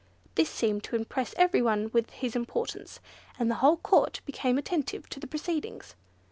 [0.33, 2.99] This seemed to impress every one with his importance,
[3.37, 5.93] and the whole Court became attentive to the proceedings.